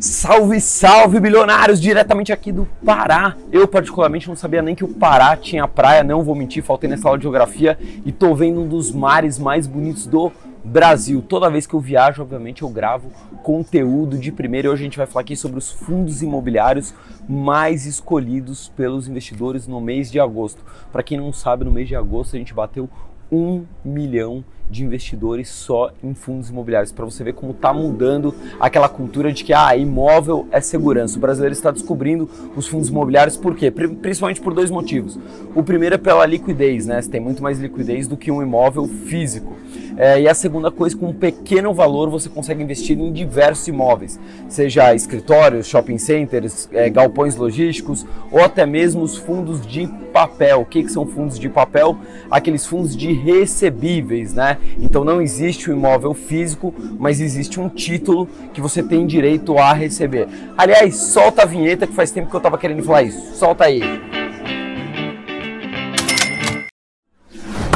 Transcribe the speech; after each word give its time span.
Salve, 0.00 0.60
salve, 0.60 1.18
bilionários! 1.18 1.80
Diretamente 1.80 2.32
aqui 2.32 2.52
do 2.52 2.68
Pará. 2.86 3.36
Eu, 3.50 3.66
particularmente, 3.66 4.28
não 4.28 4.36
sabia 4.36 4.62
nem 4.62 4.72
que 4.72 4.84
o 4.84 4.94
Pará 4.94 5.36
tinha 5.36 5.66
praia, 5.66 6.04
não 6.04 6.22
vou 6.22 6.36
mentir, 6.36 6.62
faltei 6.62 6.88
nessa 6.88 7.08
aula 7.08 7.18
de 7.18 7.22
geografia 7.22 7.76
e 8.06 8.12
tô 8.12 8.32
vendo 8.32 8.60
um 8.60 8.68
dos 8.68 8.92
mares 8.92 9.40
mais 9.40 9.66
bonitos 9.66 10.06
do 10.06 10.30
Brasil. 10.62 11.20
Toda 11.20 11.50
vez 11.50 11.66
que 11.66 11.74
eu 11.74 11.80
viajo, 11.80 12.22
obviamente, 12.22 12.62
eu 12.62 12.68
gravo 12.68 13.10
conteúdo 13.42 14.16
de 14.16 14.30
primeira. 14.30 14.68
E 14.68 14.70
hoje 14.70 14.82
a 14.82 14.84
gente 14.84 14.98
vai 14.98 15.06
falar 15.06 15.22
aqui 15.22 15.34
sobre 15.34 15.58
os 15.58 15.72
fundos 15.72 16.22
imobiliários 16.22 16.94
mais 17.28 17.84
escolhidos 17.84 18.68
pelos 18.76 19.08
investidores 19.08 19.66
no 19.66 19.80
mês 19.80 20.12
de 20.12 20.20
agosto. 20.20 20.62
Para 20.92 21.02
quem 21.02 21.18
não 21.18 21.32
sabe, 21.32 21.64
no 21.64 21.72
mês 21.72 21.88
de 21.88 21.96
agosto 21.96 22.36
a 22.36 22.38
gente 22.38 22.54
bateu 22.54 22.88
um 23.32 23.64
milhão 23.84 24.44
de 24.44 24.57
de 24.70 24.84
investidores 24.84 25.48
só 25.48 25.90
em 26.02 26.14
fundos 26.14 26.50
imobiliários, 26.50 26.92
para 26.92 27.04
você 27.04 27.24
ver 27.24 27.32
como 27.32 27.52
está 27.52 27.72
mudando 27.72 28.34
aquela 28.60 28.88
cultura 28.88 29.32
de 29.32 29.44
que 29.44 29.52
ah, 29.52 29.76
imóvel 29.76 30.46
é 30.50 30.60
segurança. 30.60 31.16
O 31.16 31.20
brasileiro 31.20 31.52
está 31.52 31.70
descobrindo 31.70 32.28
os 32.56 32.66
fundos 32.66 32.88
imobiliários 32.88 33.36
por 33.36 33.56
quê? 33.56 33.70
Principalmente 33.70 34.40
por 34.40 34.54
dois 34.54 34.70
motivos. 34.70 35.18
O 35.54 35.62
primeiro 35.62 35.94
é 35.94 35.98
pela 35.98 36.26
liquidez, 36.26 36.86
né? 36.86 37.00
Você 37.00 37.10
tem 37.10 37.20
muito 37.20 37.42
mais 37.42 37.58
liquidez 37.58 38.06
do 38.06 38.16
que 38.16 38.30
um 38.30 38.42
imóvel 38.42 38.86
físico. 38.86 39.56
É, 39.98 40.20
e 40.20 40.28
a 40.28 40.34
segunda 40.34 40.70
coisa, 40.70 40.96
com 40.96 41.08
um 41.08 41.12
pequeno 41.12 41.74
valor 41.74 42.08
você 42.08 42.28
consegue 42.28 42.62
investir 42.62 42.96
em 42.96 43.12
diversos 43.12 43.66
imóveis, 43.66 44.18
seja 44.48 44.94
escritórios, 44.94 45.66
shopping 45.66 45.98
centers, 45.98 46.68
é, 46.72 46.88
galpões 46.88 47.34
logísticos 47.34 48.06
ou 48.30 48.40
até 48.40 48.64
mesmo 48.64 49.02
os 49.02 49.16
fundos 49.16 49.66
de 49.66 49.88
papel. 50.12 50.60
O 50.60 50.64
que, 50.64 50.84
que 50.84 50.92
são 50.92 51.04
fundos 51.04 51.36
de 51.36 51.48
papel? 51.48 51.98
Aqueles 52.30 52.64
fundos 52.64 52.96
de 52.96 53.12
recebíveis, 53.12 54.34
né? 54.34 54.57
Então 54.78 55.04
não 55.04 55.20
existe 55.20 55.70
um 55.70 55.74
imóvel 55.74 56.14
físico, 56.14 56.74
mas 56.98 57.20
existe 57.20 57.60
um 57.60 57.68
título 57.68 58.28
que 58.52 58.60
você 58.60 58.82
tem 58.82 59.06
direito 59.06 59.56
a 59.58 59.72
receber. 59.72 60.28
Aliás, 60.56 60.96
solta 60.96 61.42
a 61.42 61.46
vinheta 61.46 61.86
que 61.86 61.94
faz 61.94 62.10
tempo 62.10 62.28
que 62.28 62.36
eu 62.36 62.38
estava 62.38 62.58
querendo 62.58 62.82
falar 62.82 63.02
isso. 63.02 63.34
Solta 63.36 63.64
aí. 63.64 64.17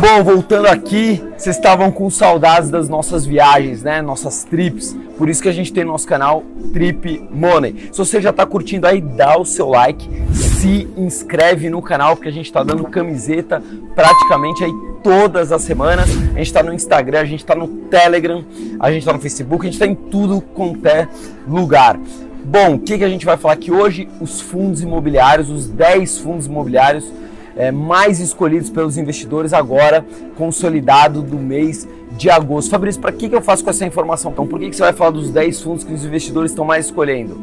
Bom, 0.03 0.25
voltando 0.25 0.67
aqui, 0.67 1.22
vocês 1.39 1.55
estavam 1.55 1.92
com 1.92 2.11
saudades 2.11 2.70
das 2.70 2.89
nossas 2.89 3.25
viagens, 3.25 3.84
né? 3.84 4.03
Nossas 4.03 4.42
trips. 4.42 4.97
Por 5.17 5.28
isso 5.28 5.41
que 5.41 5.48
a 5.48 5.53
gente 5.53 5.72
tem 5.72 5.84
nosso 5.84 6.08
canal 6.08 6.42
Trip 6.72 7.25
Money. 7.31 7.89
Se 7.92 7.98
você 7.98 8.20
já 8.20 8.30
está 8.30 8.45
curtindo 8.45 8.84
aí, 8.89 9.00
dá 9.00 9.39
o 9.39 9.45
seu 9.45 9.69
like, 9.69 10.05
se 10.33 10.89
inscreve 10.97 11.70
no 11.70 11.80
canal, 11.80 12.17
porque 12.17 12.28
a 12.28 12.33
gente 12.33 12.47
está 12.47 12.64
dando 12.64 12.83
camiseta 12.83 13.62
praticamente 13.95 14.64
aí 14.64 14.73
todas 15.05 15.53
as 15.53 15.62
semanas. 15.62 16.11
A 16.11 16.39
gente 16.39 16.47
está 16.47 16.64
no 16.64 16.75
Instagram, 16.75 17.20
a 17.20 17.25
gente 17.25 17.45
está 17.45 17.55
no 17.55 17.69
Telegram, 17.69 18.45
a 18.80 18.91
gente 18.91 19.03
está 19.03 19.12
no 19.12 19.20
Facebook, 19.20 19.64
a 19.64 19.70
gente 19.70 19.75
está 19.75 19.86
em 19.86 19.95
tudo 19.95 20.41
quanto 20.41 20.84
é 20.84 21.08
lugar. 21.47 21.97
Bom, 22.45 22.75
o 22.75 22.78
que, 22.80 22.98
que 22.98 23.05
a 23.05 23.08
gente 23.08 23.25
vai 23.25 23.36
falar 23.36 23.55
aqui 23.55 23.70
hoje? 23.70 24.08
Os 24.20 24.41
fundos 24.41 24.83
imobiliários, 24.83 25.48
os 25.48 25.69
10 25.69 26.19
fundos 26.19 26.47
imobiliários 26.47 27.05
é, 27.56 27.70
mais 27.70 28.20
escolhidos 28.20 28.70
pelos 28.70 28.97
investidores 28.97 29.53
agora, 29.53 30.05
consolidado 30.36 31.22
do 31.22 31.36
mês 31.36 31.89
de 32.17 32.31
agosto. 32.31 32.70
Fabrício, 32.70 33.00
para 33.00 33.12
que, 33.12 33.28
que 33.28 33.34
eu 33.34 33.42
faço 33.42 33.64
com 33.64 33.70
essa 33.70 33.84
informação? 33.86 34.31
Então, 34.33 34.47
por 34.47 34.58
que, 34.58 34.70
que 34.70 34.77
você 34.77 34.83
vai 34.83 34.92
falar 34.92 35.11
dos 35.11 35.31
10 35.31 35.62
fundos 35.62 35.84
que 35.84 35.92
os 35.92 36.05
investidores 36.05 36.50
estão 36.50 36.64
mais 36.64 36.86
escolhendo? 36.86 37.42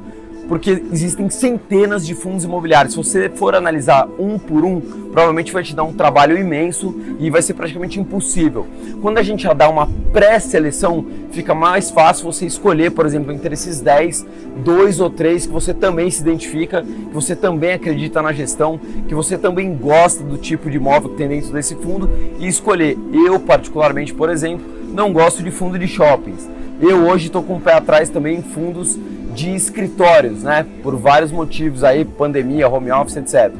Porque 0.50 0.83
existem 0.92 1.30
centenas 1.30 2.05
de 2.05 2.16
fundos 2.16 2.44
imobiliários. 2.44 2.95
Se 2.95 2.97
você 2.97 3.30
for 3.30 3.53
analisar 3.53 4.09
um 4.17 4.39
por 4.39 4.66
um, 4.66 4.81
provavelmente 4.81 5.53
vai 5.53 5.61
te 5.61 5.75
dar 5.75 5.83
um 5.83 5.94
trabalho 5.94 6.36
imenso 6.36 7.00
e 7.19 7.30
vai 7.30 7.44
ser 7.44 7.53
praticamente 7.53 8.00
impossível. 8.00 8.66
Quando 9.00 9.19
a 9.19 9.23
gente 9.23 9.44
já 9.44 9.53
dá 9.53 9.69
uma 9.69 9.88
pré-seleção, 10.11 11.06
fica 11.31 11.53
mais 11.53 11.91
fácil 11.91 12.25
você 12.25 12.47
escolher, 12.47 12.89
por 12.91 13.06
exemplo, 13.06 13.31
entre 13.31 13.53
esses 13.53 13.80
10, 13.80 14.25
dois 14.66 15.00
ou 15.00 15.11
três 15.11 15.45
que 15.45 15.53
você 15.53 15.72
também 15.72 16.09
se 16.09 16.22
identifica, 16.22 16.81
que 16.81 17.13
você 17.13 17.36
também 17.36 17.73
acredita 17.73 18.19
na 18.19 18.34
gestão, 18.34 18.80
que 19.08 19.13
você 19.13 19.38
também 19.38 19.75
gosta 19.75 20.23
do 20.23 20.38
tipo 20.38 20.67
de 20.67 20.78
imóvel 20.78 21.11
que 21.11 21.17
tem 21.17 21.28
dentro 21.28 21.53
desse 21.53 21.75
fundo 21.75 22.09
e 22.39 22.47
escolher. 22.47 22.97
Eu, 23.13 23.40
particularmente, 23.40 24.16
por 24.16 24.31
exemplo, 24.31 24.66
não 24.91 25.13
gosto 25.13 25.44
de 25.44 25.51
fundo 25.51 25.78
de 25.78 25.88
shoppings. 25.88 26.50
Eu 26.81 27.06
hoje 27.07 27.28
estou 27.28 27.44
com 27.44 27.57
o 27.57 27.62
pé 27.62 27.74
atrás 27.74 28.09
também 28.09 28.38
em 28.38 28.41
fundos 28.41 28.97
de 29.39 29.55
escritórios, 29.55 30.44
né? 30.44 30.66
Por 30.83 30.97
vários 30.97 31.31
motivos 31.31 31.81
aí, 31.81 32.03
pandemia, 32.03 32.67
home 32.67 32.91
office, 32.91 33.16
etc. 33.16 33.53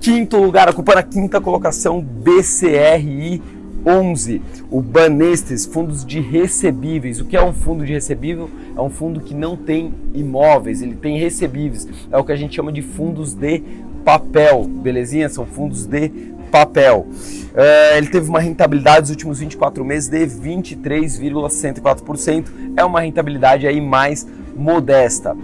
Quinto 0.00 0.36
lugar, 0.36 0.68
ocupando 0.68 0.98
a 0.98 1.02
quinta 1.02 1.40
colocação, 1.40 2.00
BCRI 2.00 3.42
11, 3.86 4.42
o 4.70 4.80
Banestes, 4.80 5.64
fundos 5.64 6.04
de 6.04 6.20
recebíveis. 6.20 7.20
O 7.20 7.24
que 7.24 7.36
é 7.36 7.44
um 7.44 7.52
fundo 7.52 7.86
de 7.86 7.92
recebível? 7.92 8.50
É 8.76 8.80
um 8.80 8.90
fundo 8.90 9.20
que 9.20 9.32
não 9.34 9.56
tem 9.56 9.94
imóveis, 10.12 10.82
ele 10.82 10.96
tem 10.96 11.16
recebíveis. 11.18 11.86
É 12.10 12.18
o 12.18 12.24
que 12.24 12.32
a 12.32 12.36
gente 12.36 12.56
chama 12.56 12.72
de 12.72 12.82
fundos 12.82 13.34
de 13.34 13.62
papel, 14.04 14.64
belezinha? 14.64 15.28
São 15.28 15.46
fundos 15.46 15.86
de 15.86 16.10
papel. 16.50 17.06
É, 17.54 17.96
ele 17.96 18.08
teve 18.08 18.28
uma 18.28 18.40
rentabilidade 18.40 19.00
nos 19.00 19.10
últimos 19.10 19.38
24 19.38 19.84
meses 19.84 20.08
de 20.08 20.26
23,64%. 20.26 22.46
É 22.76 22.84
uma 22.84 23.00
rentabilidade 23.00 23.64
aí 23.66 23.80
mais 23.80 24.26
modesta. 24.56 25.36